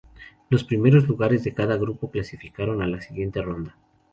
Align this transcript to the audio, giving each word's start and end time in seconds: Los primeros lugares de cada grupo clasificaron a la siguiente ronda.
Los 0.49 0.63
primeros 0.63 1.07
lugares 1.07 1.43
de 1.43 1.53
cada 1.53 1.77
grupo 1.77 2.09
clasificaron 2.09 2.81
a 2.81 2.87
la 2.87 3.01
siguiente 3.01 3.39
ronda. 3.39 3.77